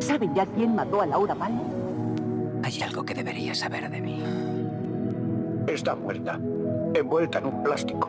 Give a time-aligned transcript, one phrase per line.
[0.00, 1.66] ¿Sabe ya quién mató a Laura Palmer?
[2.62, 4.22] Hay algo que debería saber de mí.
[5.66, 6.38] Está muerta,
[6.94, 8.08] envuelta en un plástico.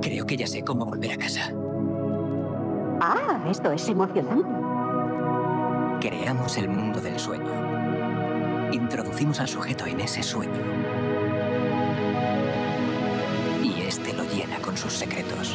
[0.00, 1.52] Creo que ya sé cómo volver a casa.
[3.00, 4.48] Ah, esto es emocionante.
[6.00, 7.50] Creamos el mundo del sueño.
[8.72, 10.60] Introducimos al sujeto en ese sueño.
[13.62, 15.54] Y este lo llena con sus secretos.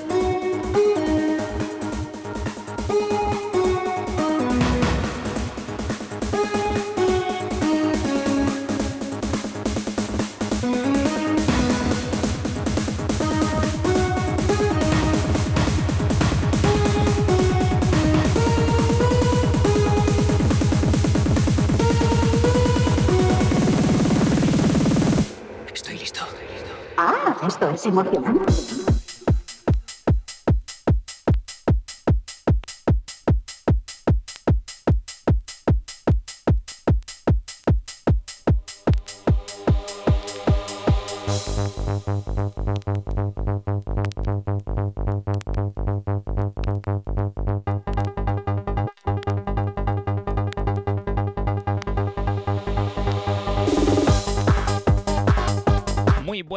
[27.83, 28.80] Ah, esto es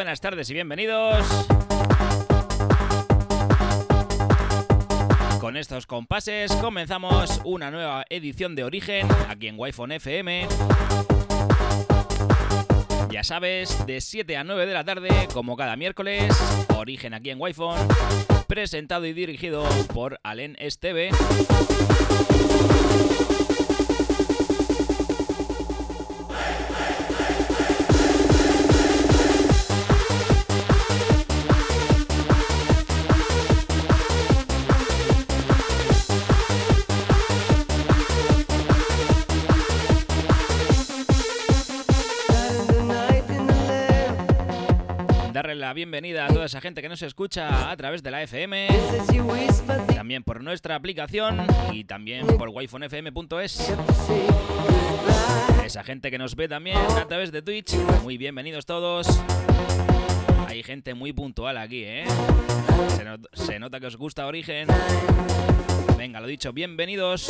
[0.05, 1.25] buenas tardes y bienvenidos.
[5.41, 10.47] Con estos compases comenzamos una nueva edición de Origen aquí en Wi-Fi FM.
[13.11, 16.37] Ya sabes, de 7 a 9 de la tarde, como cada miércoles,
[16.77, 21.13] Origen aquí en Wi-Fi, presentado y dirigido por Alen Esteve.
[45.75, 48.69] Bienvenida a toda esa gente que nos escucha a través de la FM,
[49.95, 53.75] también por nuestra aplicación y también por wifonfm.es.
[55.65, 59.09] Esa gente que nos ve también a través de Twitch, muy bienvenidos todos.
[60.47, 62.05] Hay gente muy puntual aquí, ¿eh?
[63.35, 64.69] Se, se nota que os gusta Origen.
[65.99, 67.29] Venga, lo dicho, bienvenidos.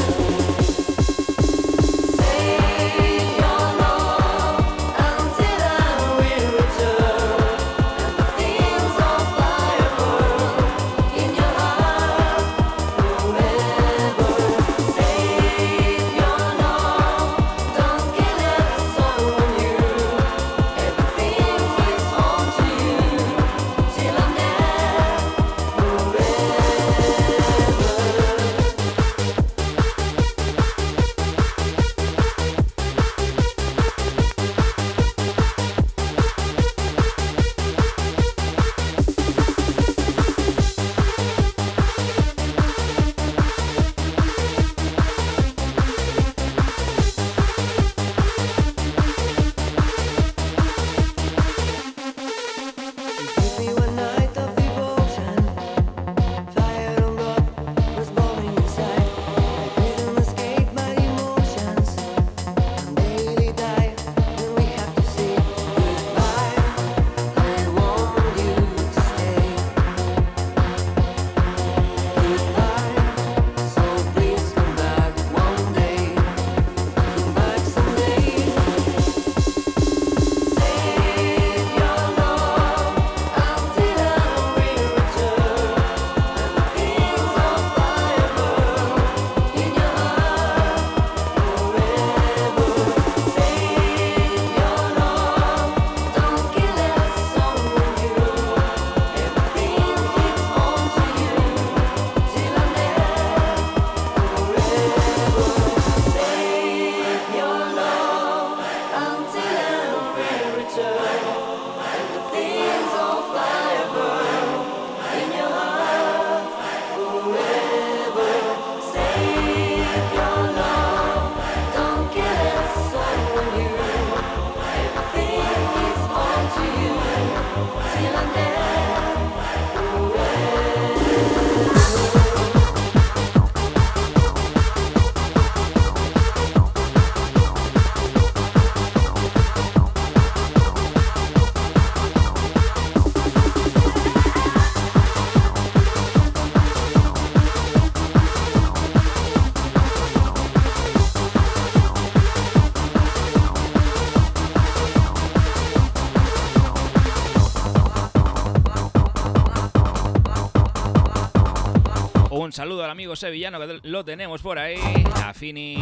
[162.54, 164.78] Saludo al amigo sevillano que lo tenemos por ahí.
[165.24, 165.76] A Fini,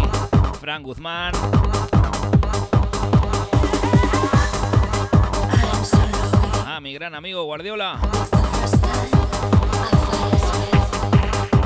[0.58, 1.34] Fran Guzmán.
[6.66, 8.00] A mi gran amigo Guardiola.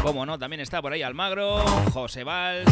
[0.03, 2.67] Como no, también está por ahí Almagro, José Valls,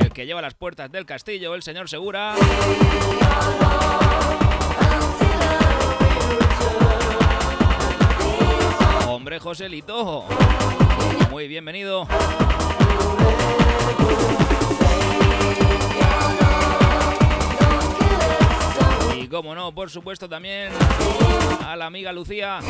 [0.00, 2.36] el que lleva las puertas del castillo, el señor Segura.
[9.40, 10.26] Joselito,
[11.30, 12.06] muy bienvenido.
[19.16, 20.70] Y como no, por supuesto también
[21.66, 22.60] a la amiga Lucía.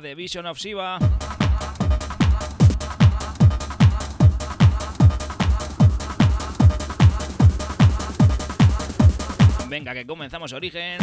[0.00, 0.98] De Vision of Shiva.
[9.68, 10.98] Venga, que comenzamos Origen.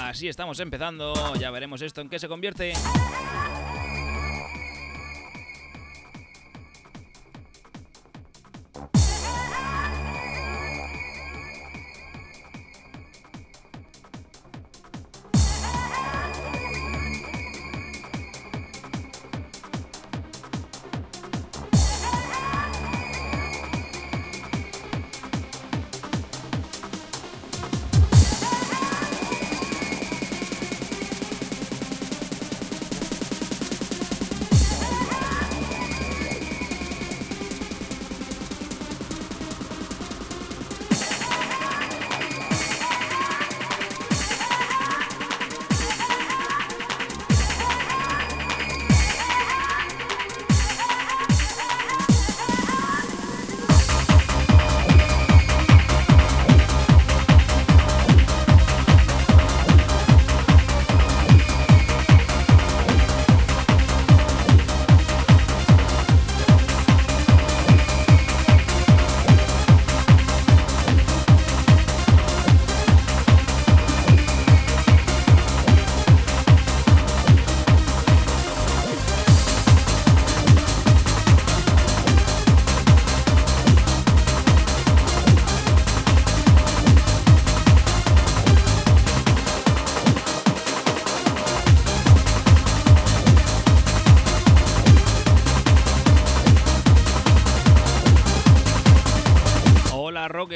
[0.00, 2.72] Así estamos empezando, ya veremos esto en qué se convierte.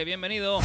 [0.06, 0.55] Bienvenido.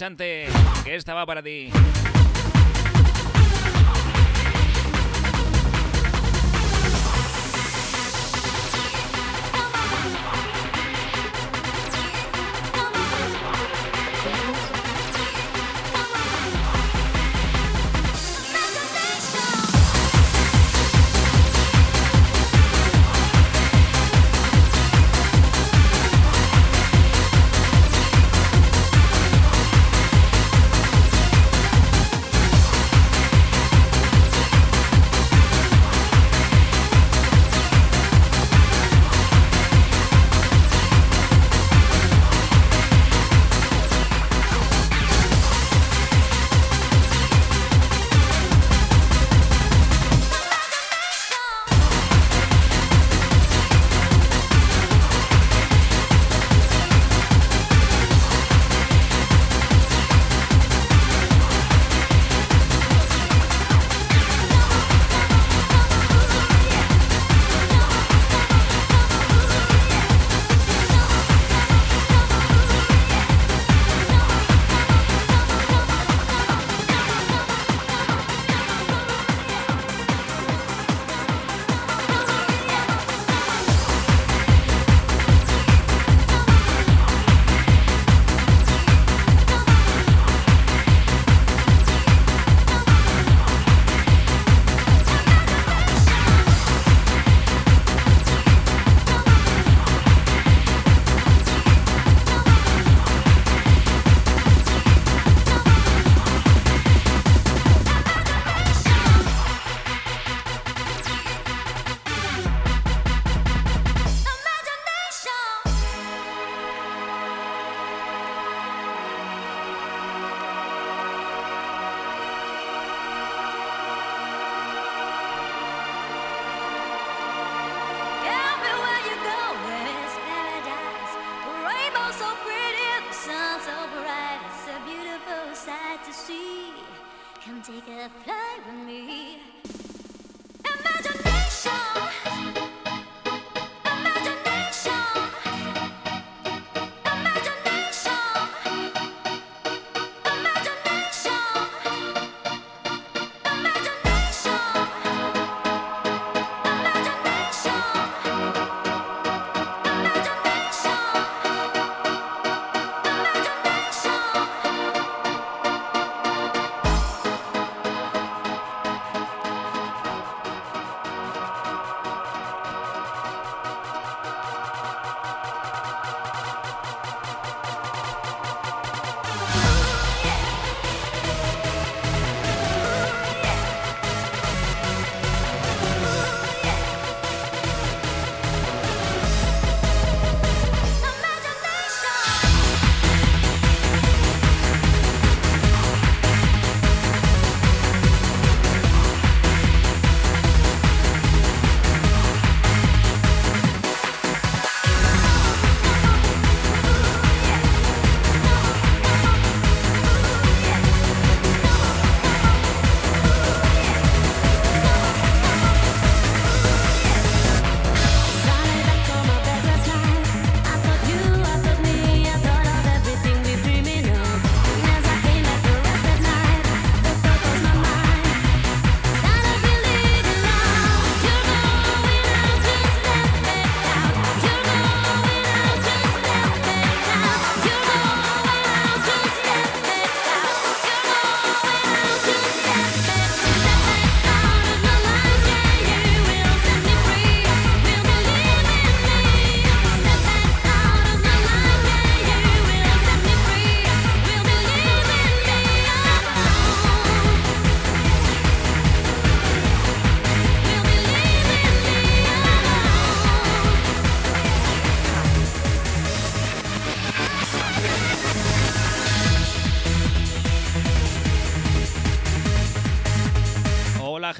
[0.00, 0.46] Marchante,
[0.82, 1.70] que esta va para ti.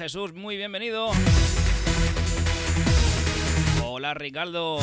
[0.01, 1.11] Jesús, muy bienvenido.
[3.85, 4.79] Hola Ricardo.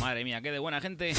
[0.00, 1.12] Madre mía, qué de buena gente.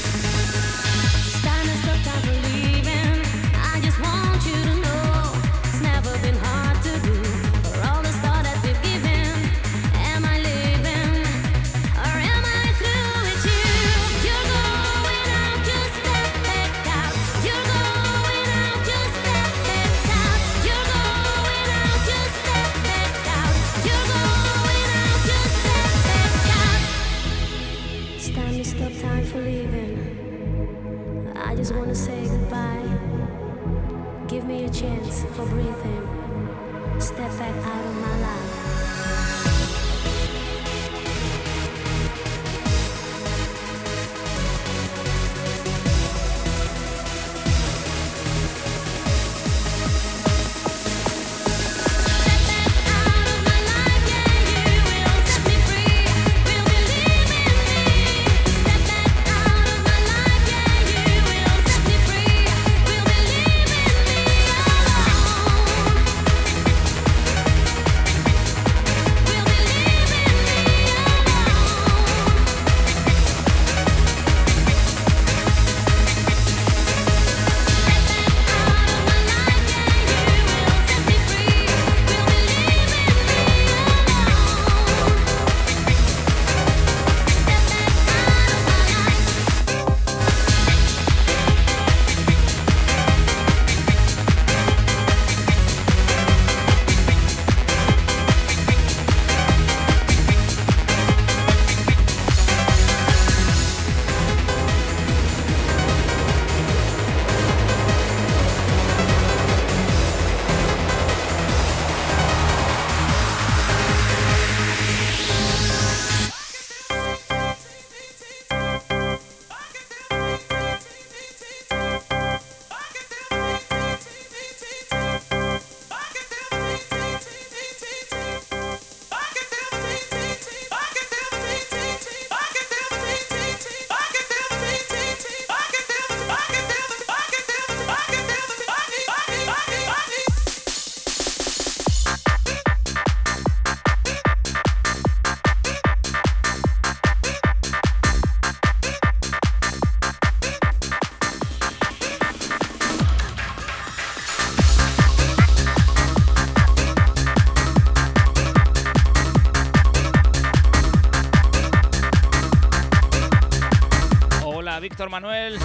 [165.06, 165.58] Manuel.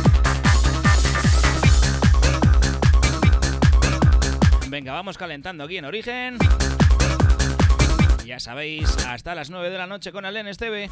[4.67, 6.37] Venga, vamos calentando aquí en Origen.
[8.25, 10.89] Ya sabéis, hasta las 9 de la noche con Alen Esteve.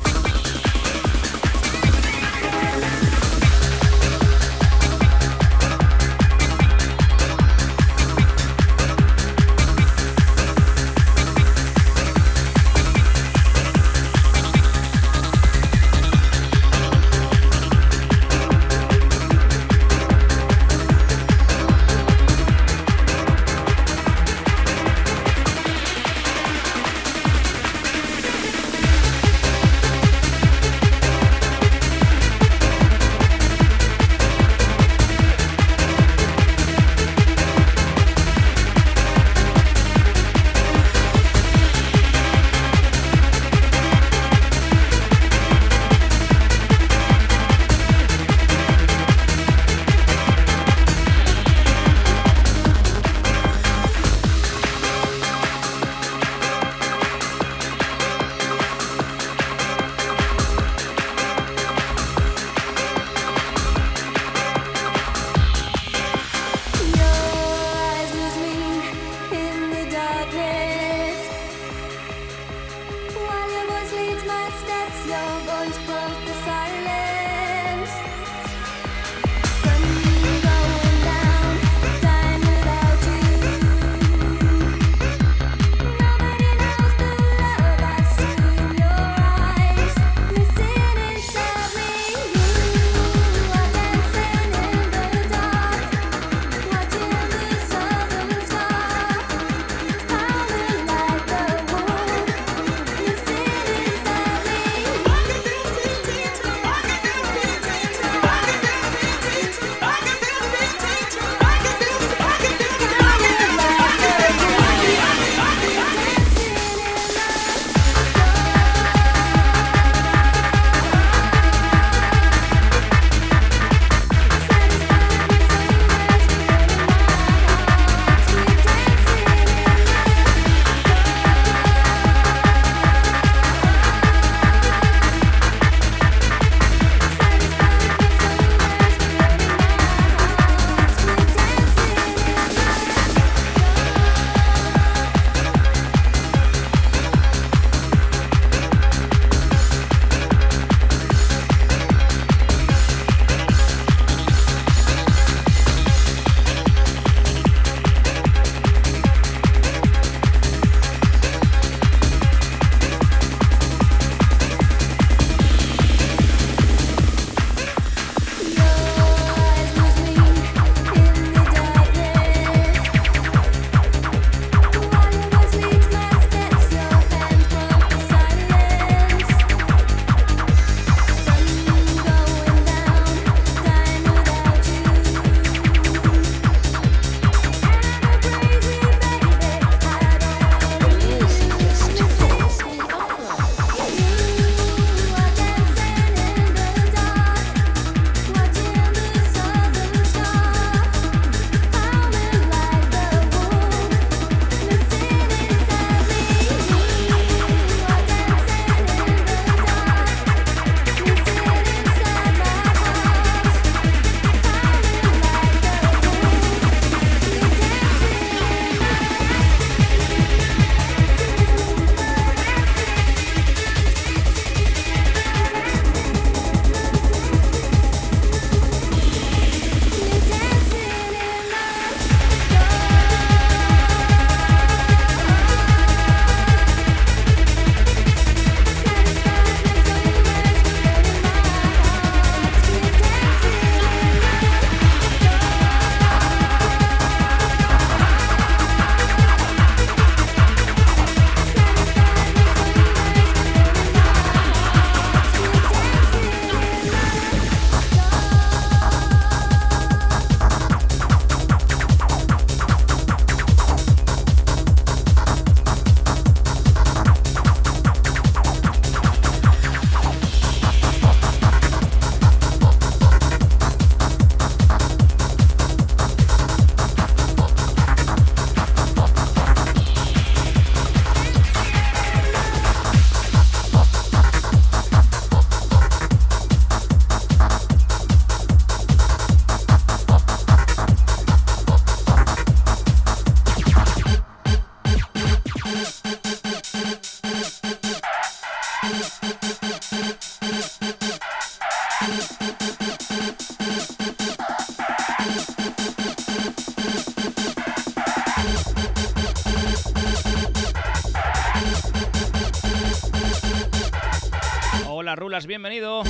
[315.21, 316.01] Rulas, bienvenido.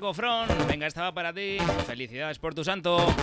[0.00, 0.14] Paco.
[0.66, 1.58] Venga, estaba para ti.
[1.86, 3.14] Felicidades por tu santo.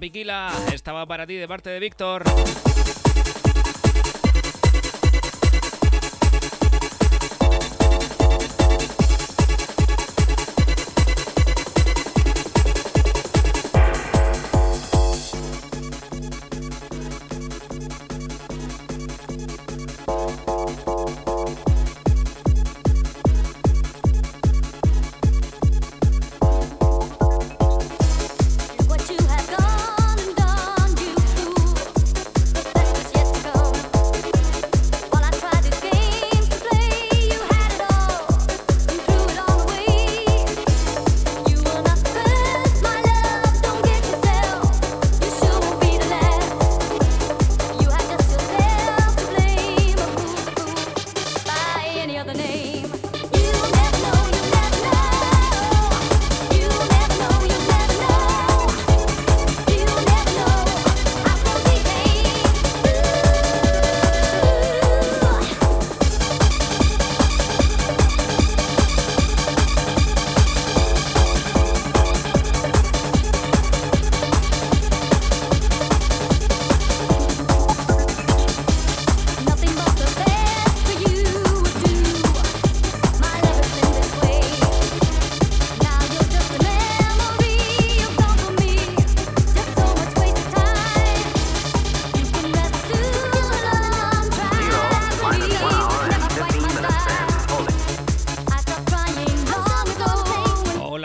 [0.00, 0.50] Piquila.
[0.72, 2.24] Estaba para ti de parte de Víctor.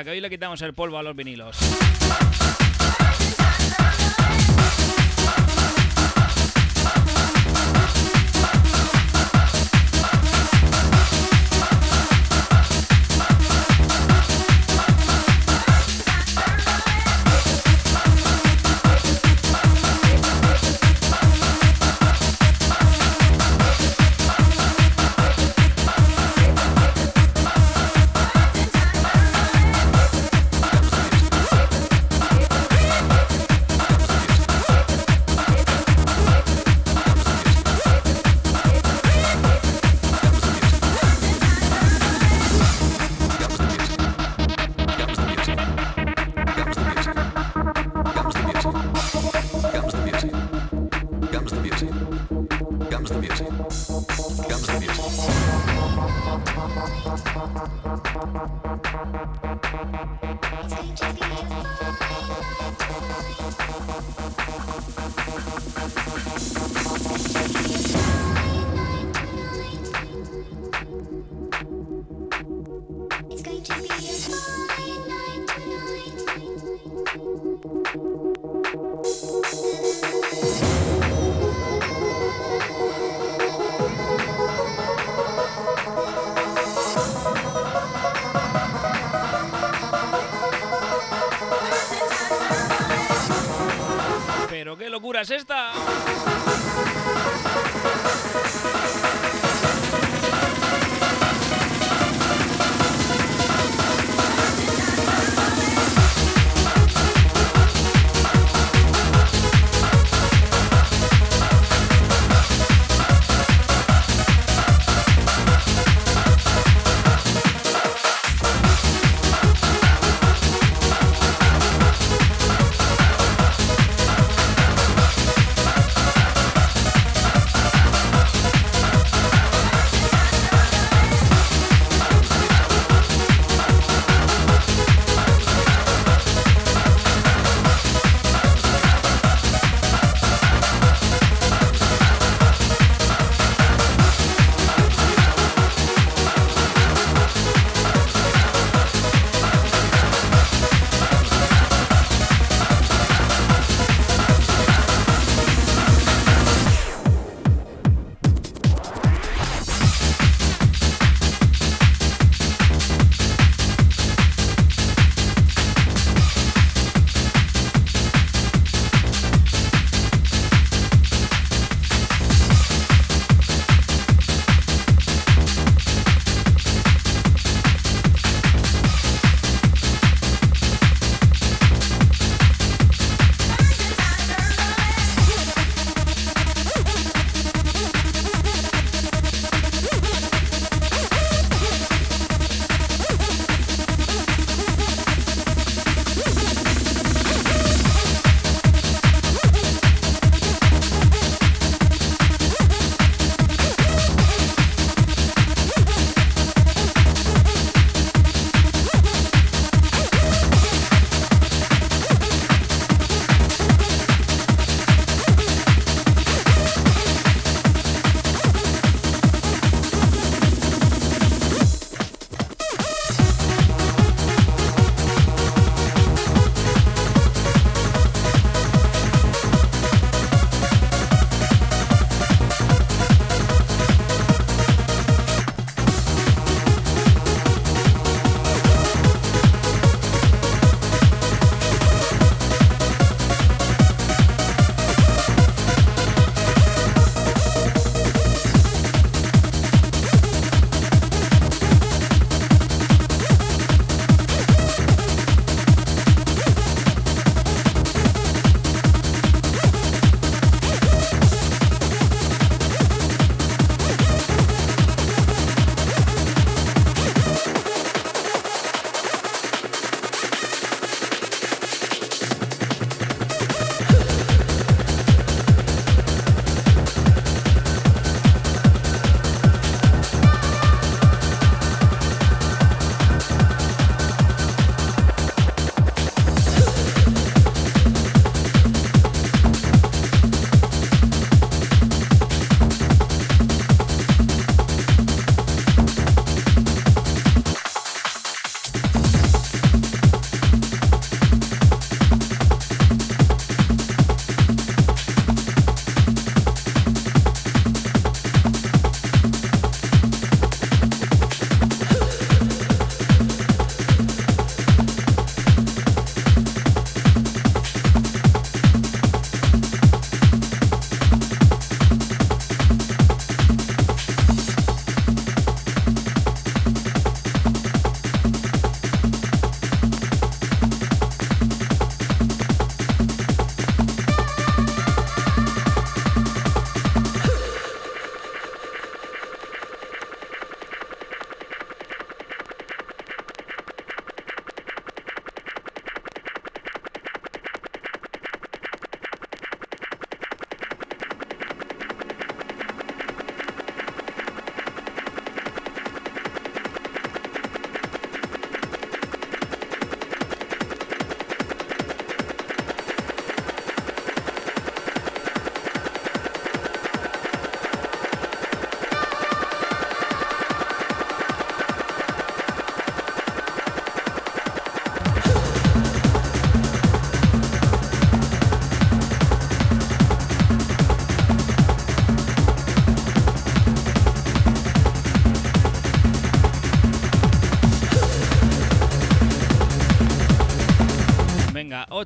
[0.00, 1.58] Venga, que hoy le quitamos el polvo a los vinilos.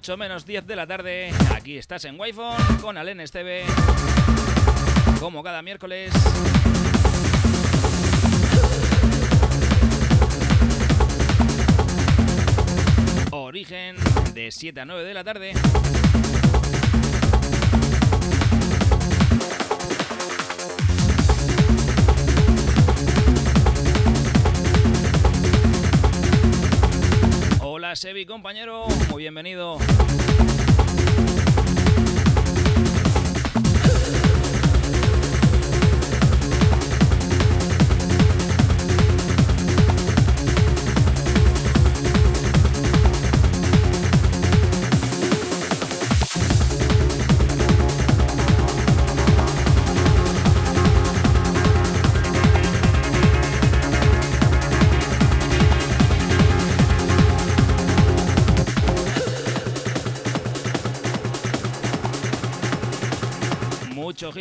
[0.05, 1.33] 8 menos 10 de la tarde.
[1.57, 2.35] Aquí estás en wi
[2.83, 3.65] con Alen Esteve.
[5.19, 6.13] Como cada miércoles.
[13.31, 13.97] Origen
[14.35, 15.55] de 7 a 9 de la tarde.
[27.95, 29.79] Sebi, compañero, muy bienvenido.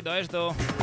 [0.03, 0.82] cuidado.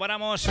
[0.00, 0.48] Paramos.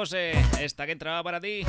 [0.00, 1.62] José, esta que entraba para ti.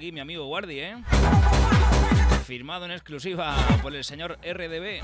[0.00, 0.96] Aquí mi amigo Guardi, ¿eh?
[2.46, 5.02] Firmado en exclusiva por el señor RDB.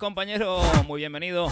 [0.00, 0.62] Compañero.
[0.88, 1.48] Muy bienvenido.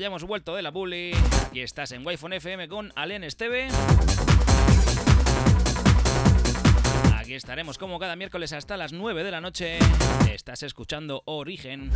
[0.00, 1.12] Ya hemos vuelto de la bully.
[1.46, 3.68] Aquí estás en wi FM con Alen Esteve.
[7.14, 9.78] Aquí estaremos como cada miércoles hasta las 9 de la noche.
[10.32, 11.90] Estás escuchando Origen.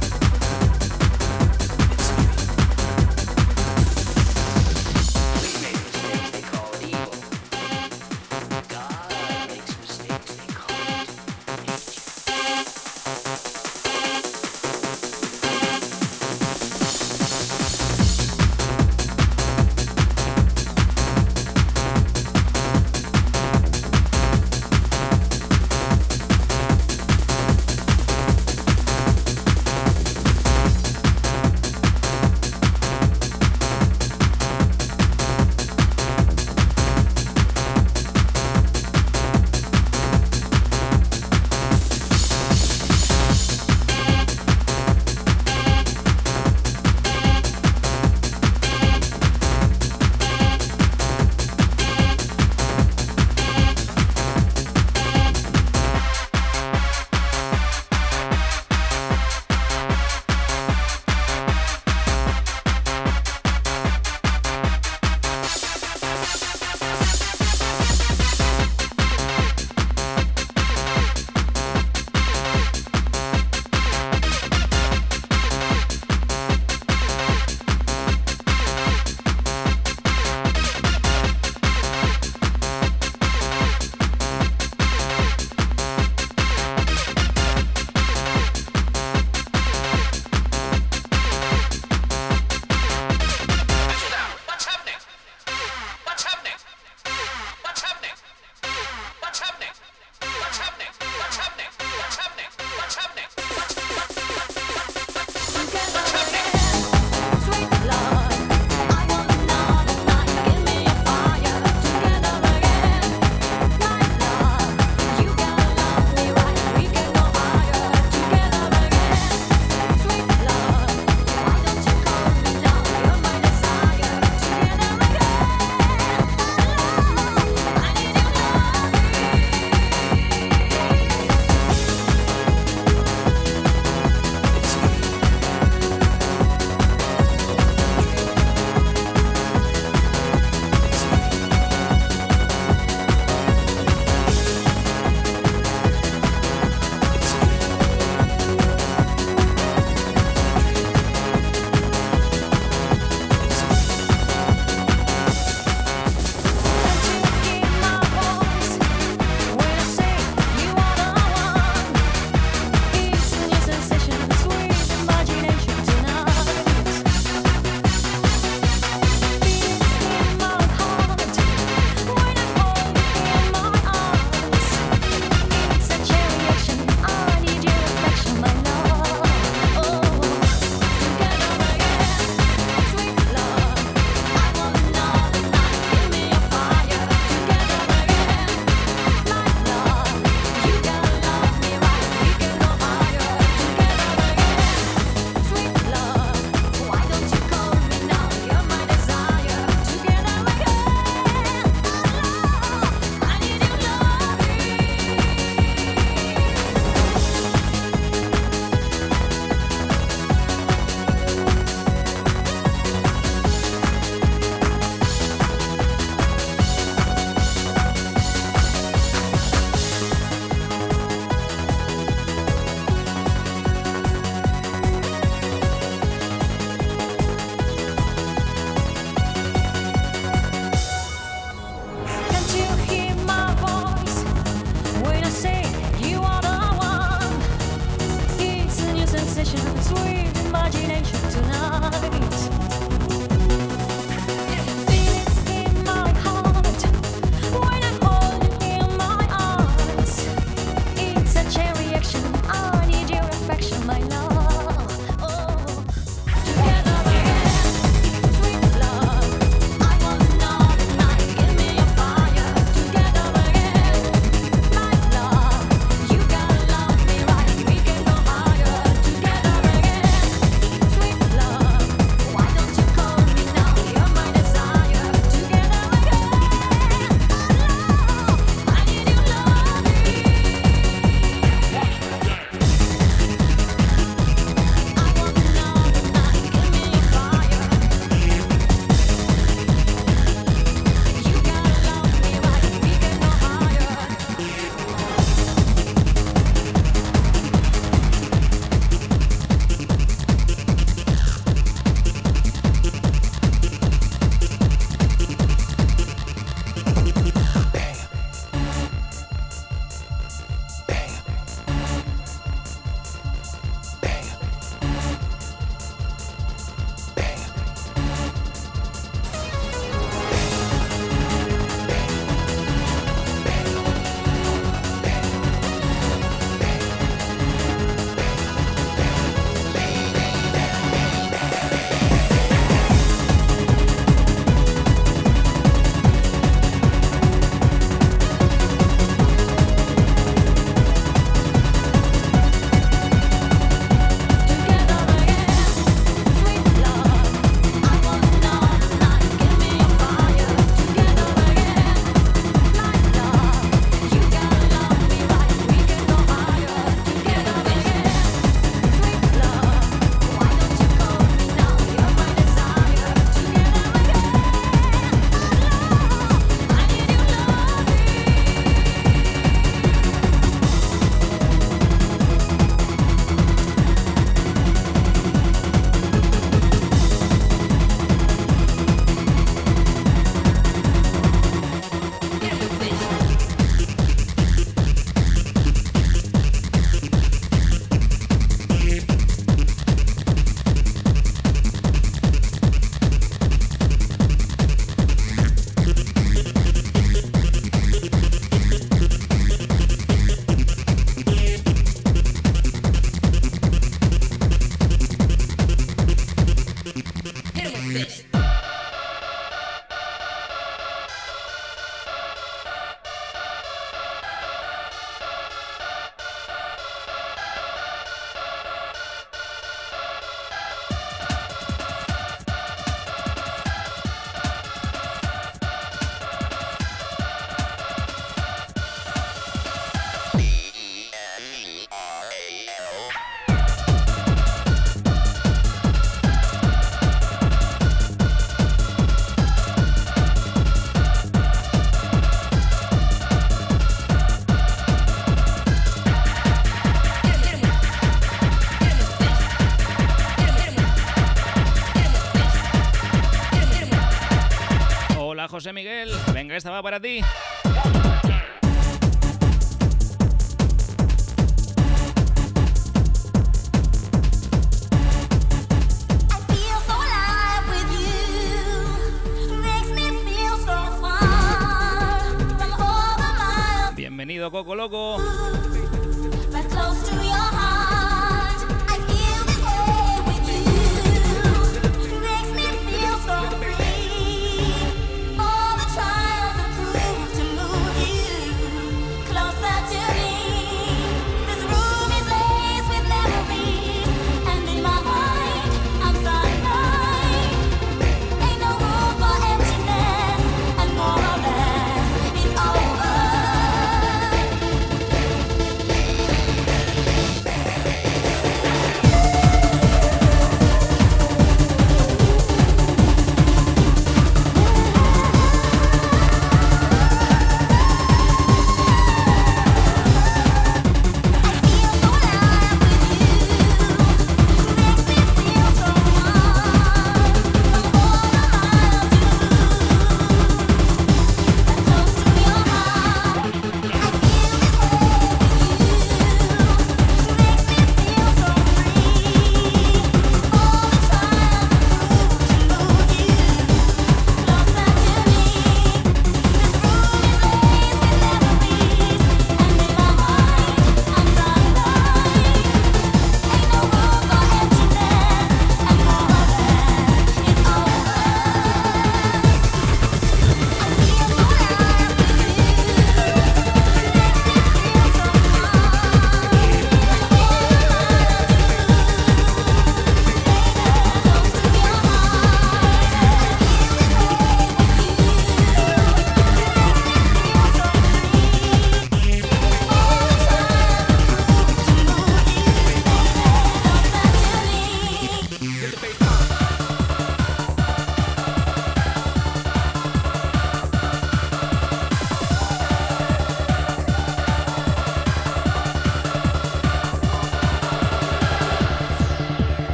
[455.55, 456.11] José Miguel.
[456.33, 457.21] Venga, esta va para ti.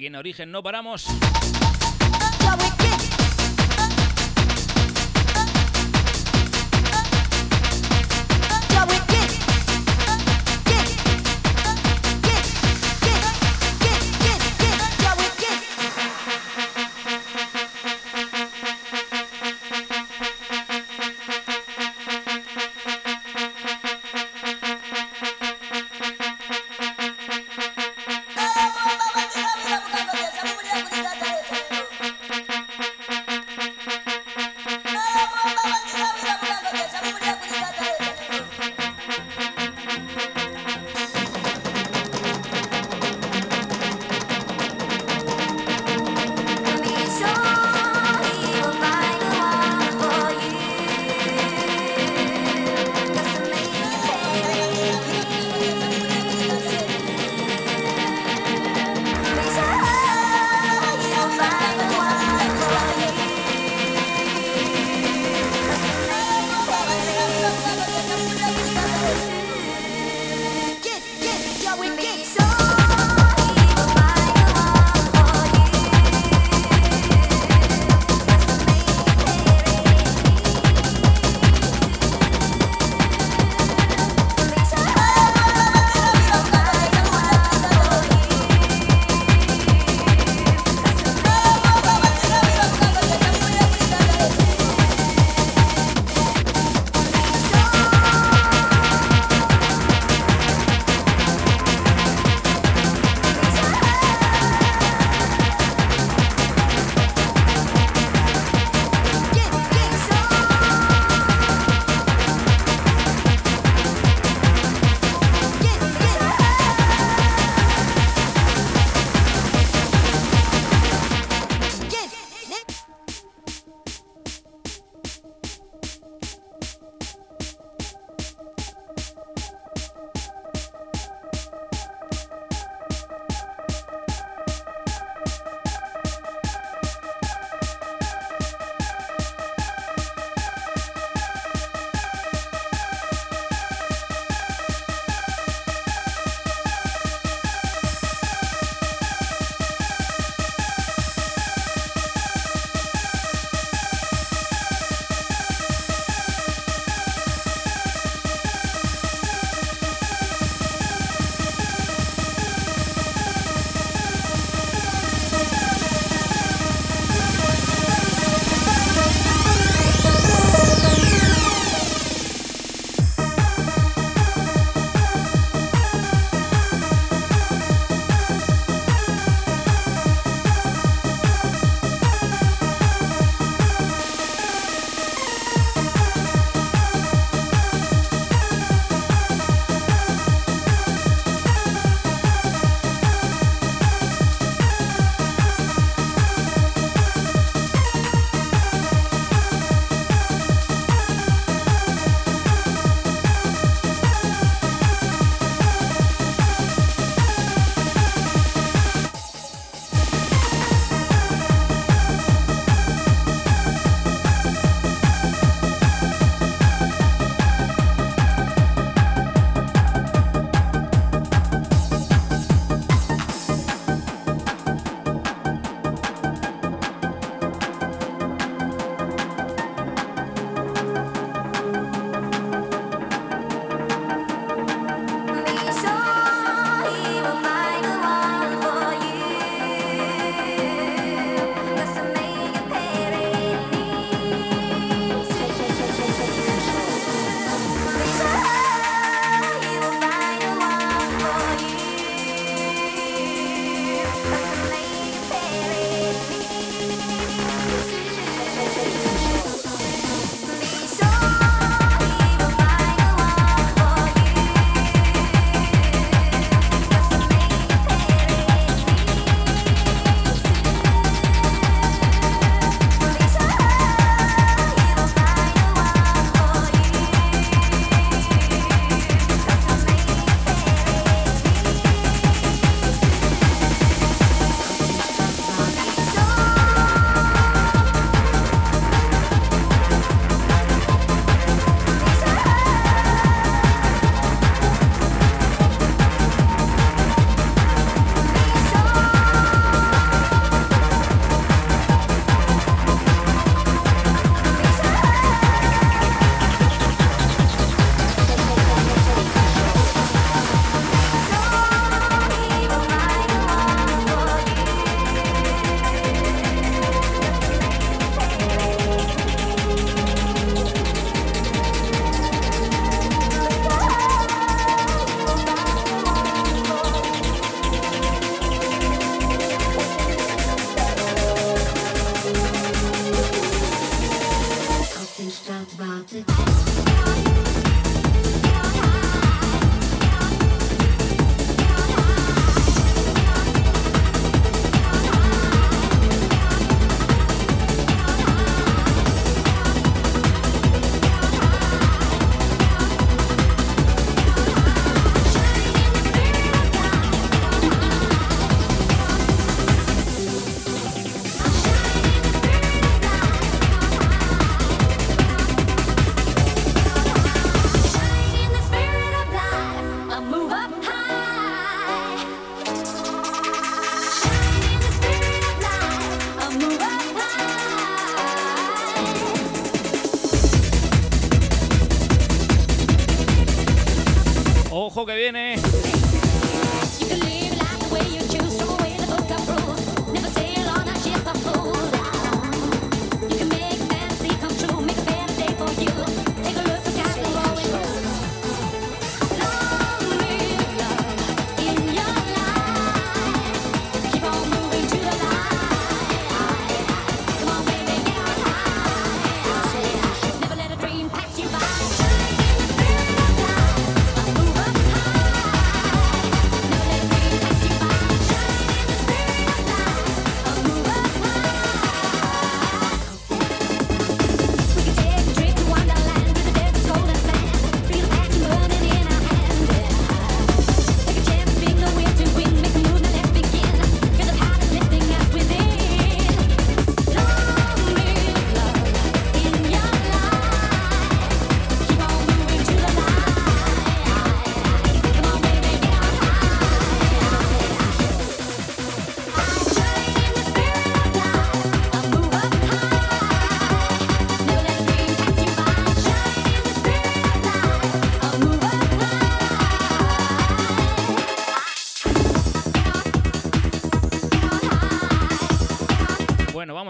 [0.00, 1.29] Aquí en Origen no paramos.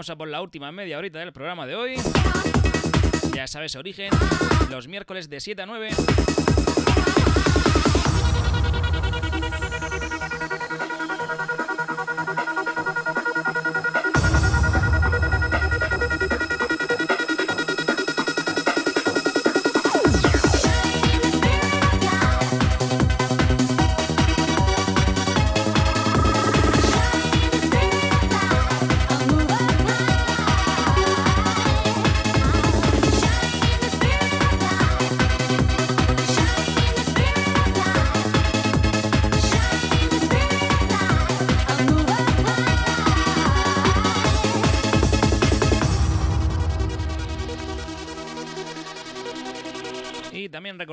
[0.01, 1.95] Por la última media horita del programa de hoy.
[3.35, 4.09] Ya sabes, origen,
[4.71, 5.89] los miércoles de 7 a 9.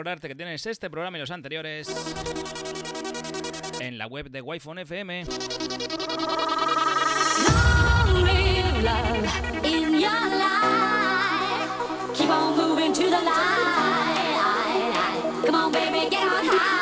[0.08, 1.86] Recordarte que tienes este programa y los anteriores
[3.78, 5.26] en la web de wi FM.
[15.44, 16.78] Come on, baby, get on high.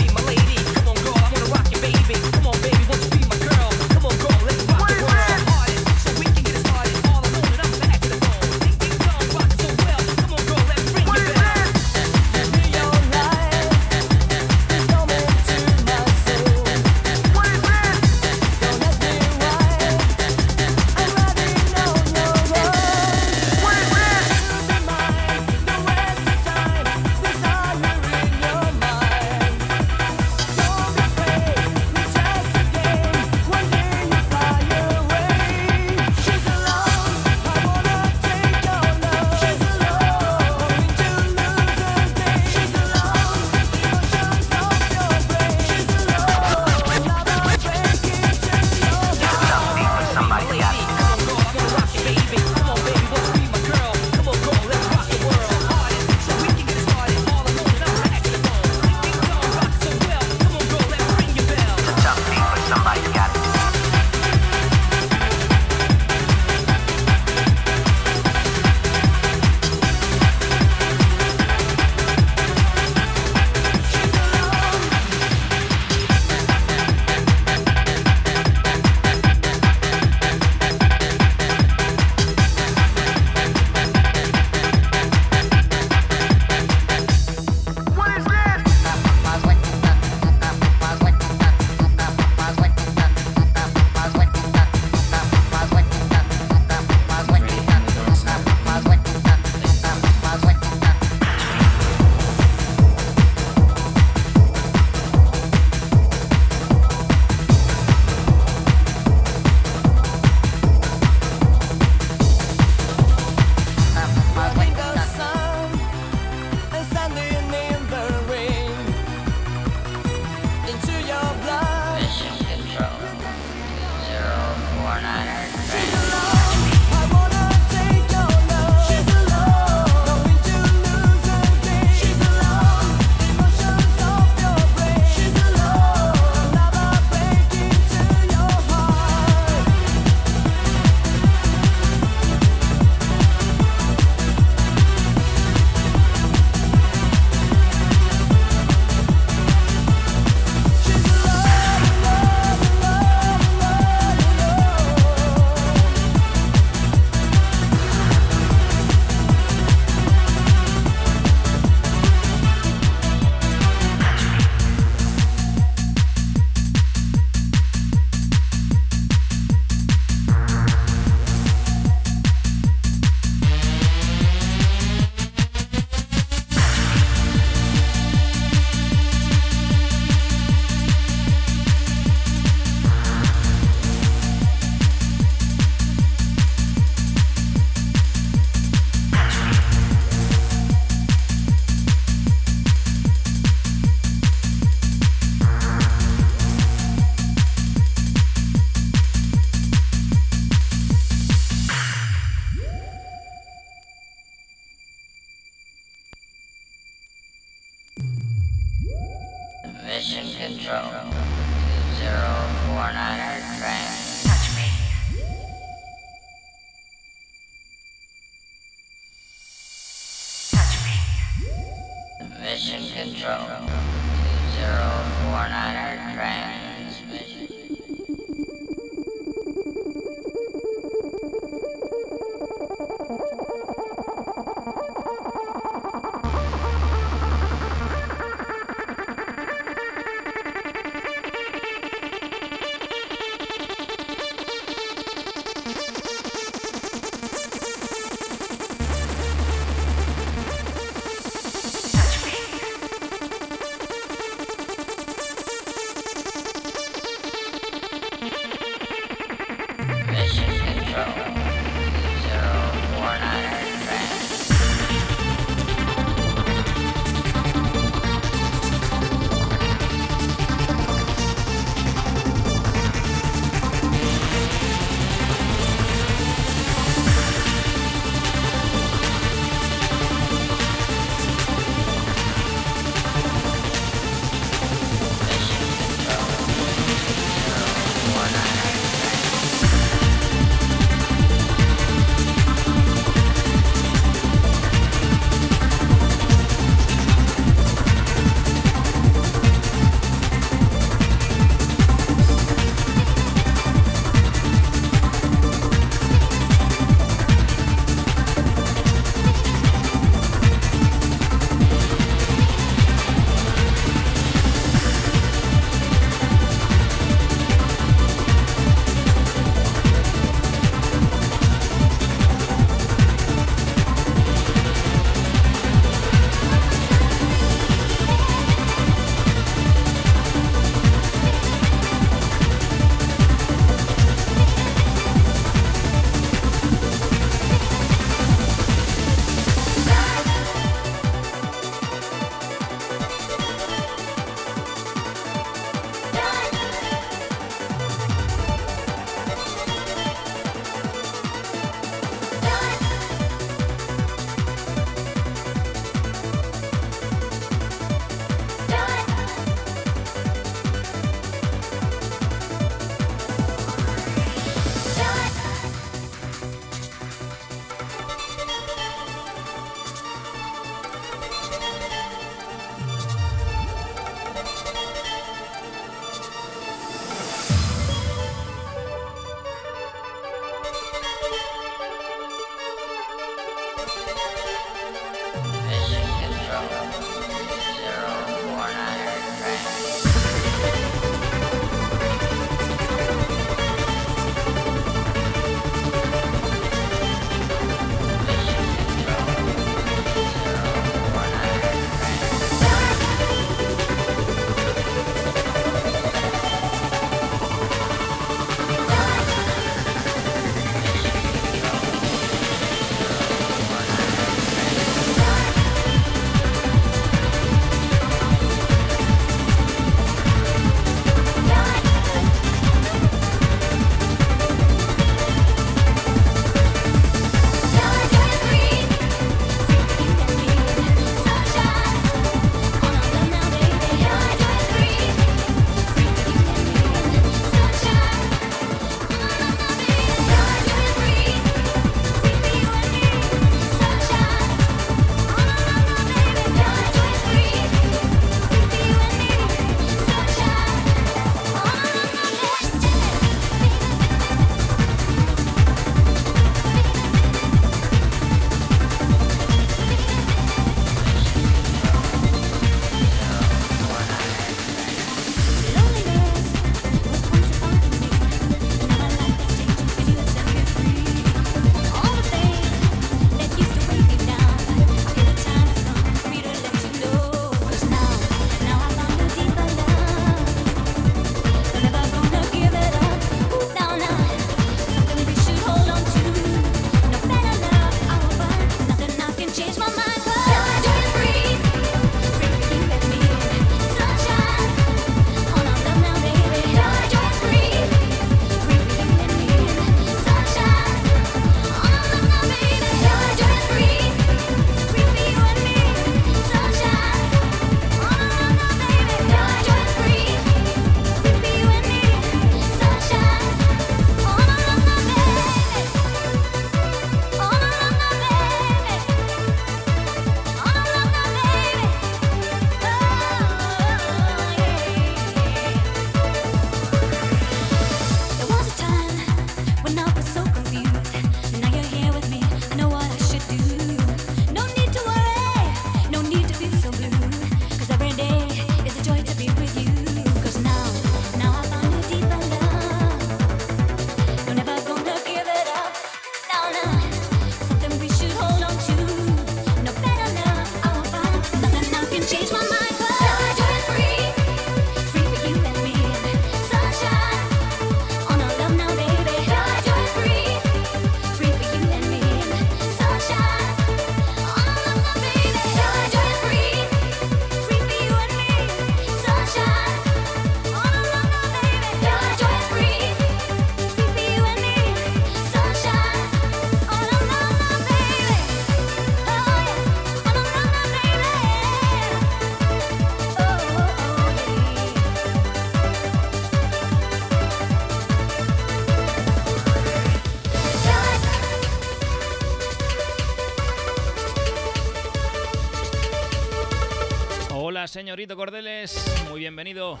[597.94, 598.92] Señorito Cordeles,
[599.30, 600.00] muy bienvenido.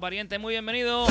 [0.00, 1.06] Pariente, muy bienvenido.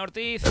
[0.00, 0.49] Ortiz.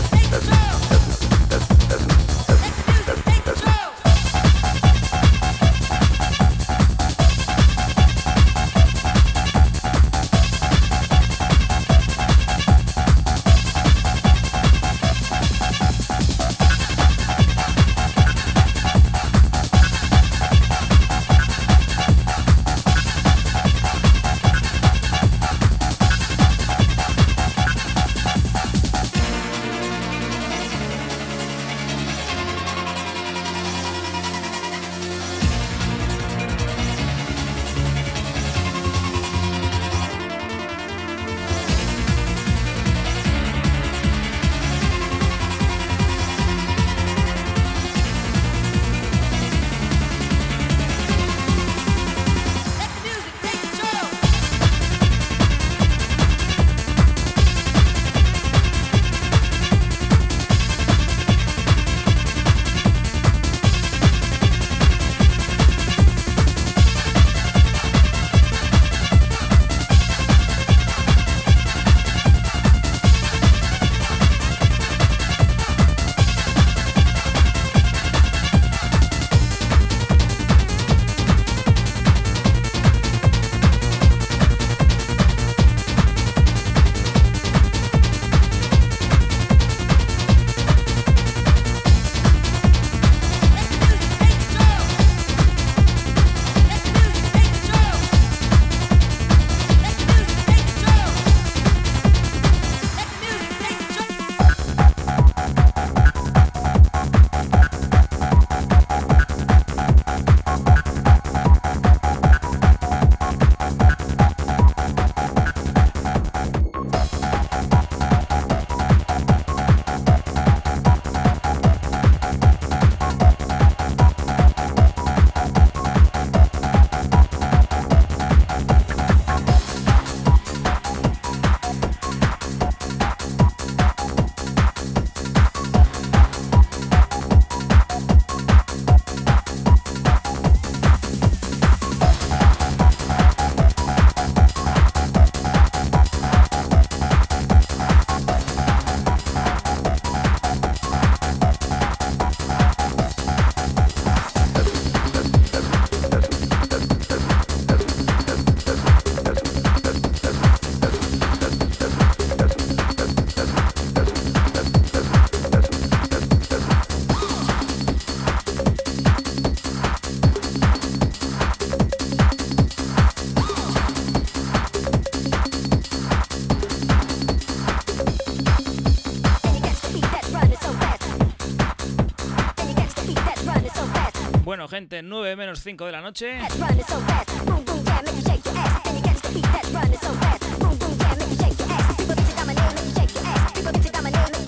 [184.70, 186.38] Gente, 9 menos 5 de la noche.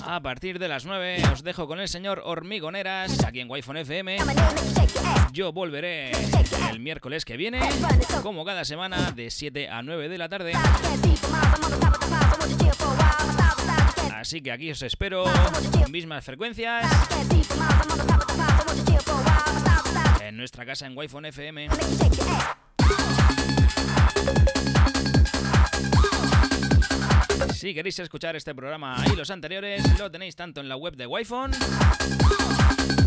[0.05, 4.17] A partir de las 9 os dejo con el señor Hormigoneras aquí en wi FM.
[5.33, 6.11] Yo volveré
[6.69, 7.59] el miércoles que viene,
[8.21, 10.53] como cada semana, de 7 a 9 de la tarde.
[14.15, 15.25] Así que aquí os espero,
[15.89, 16.89] mismas frecuencias,
[20.33, 21.67] en nuestra casa en wi FM.
[27.53, 31.05] Si queréis escuchar este programa y los anteriores, lo tenéis tanto en la web de
[31.05, 31.23] wi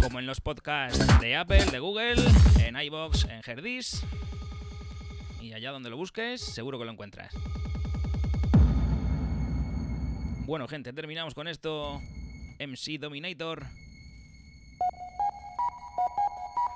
[0.01, 2.23] como en los podcasts de Apple, de Google,
[2.61, 4.05] en iBox, en Herdis.
[5.40, 7.35] Y allá donde lo busques, seguro que lo encuentras.
[10.47, 12.01] Bueno, gente, terminamos con esto.
[12.61, 13.66] MC Dominator.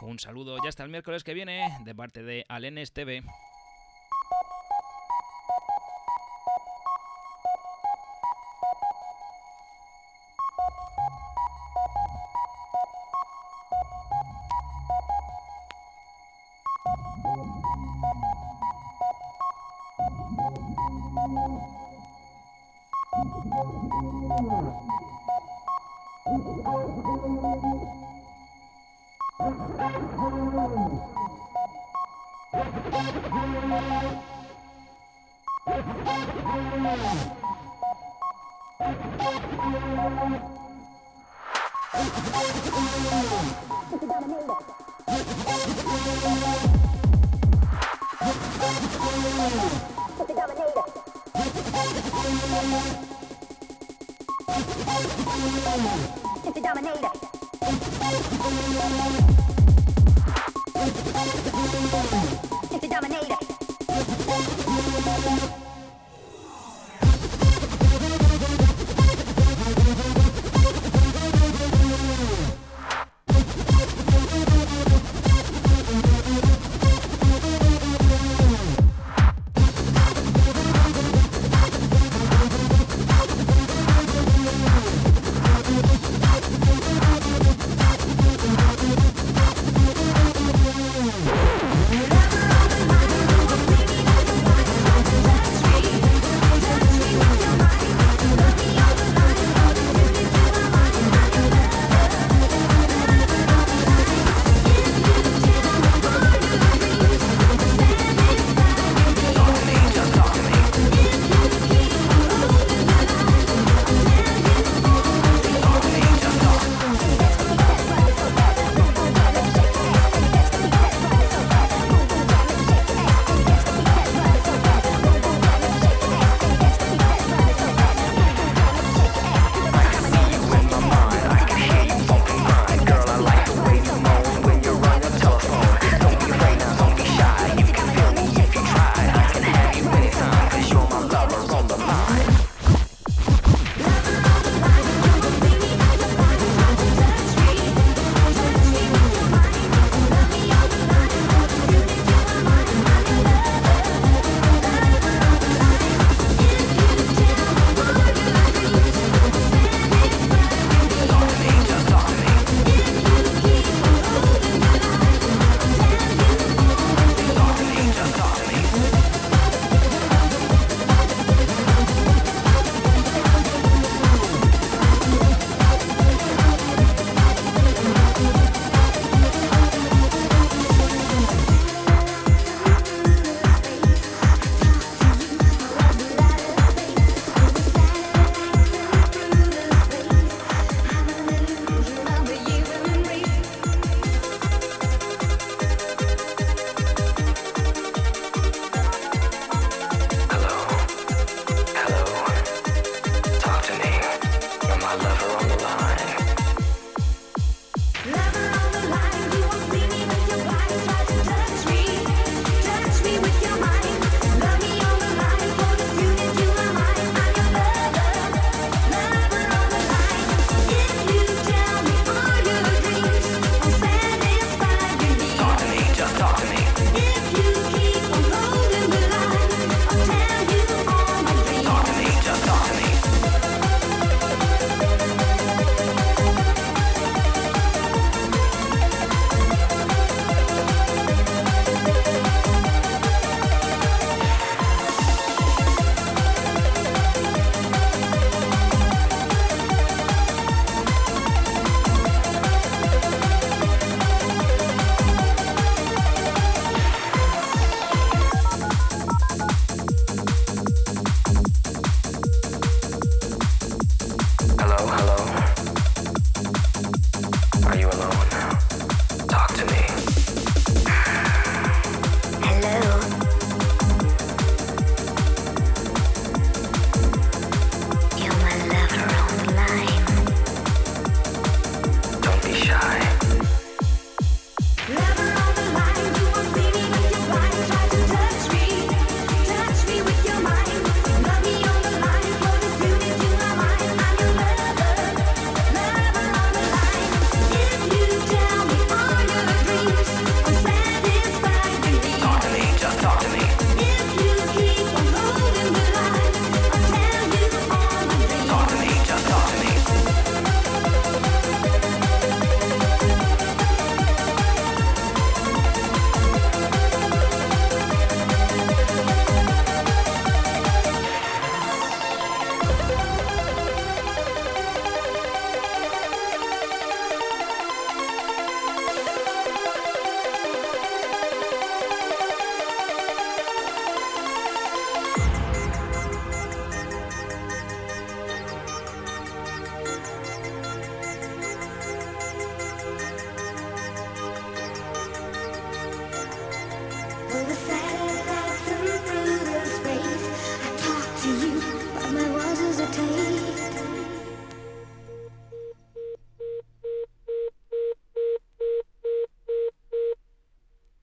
[0.03, 3.23] Un saludo ya hasta el miércoles que viene de parte de Alenes TV.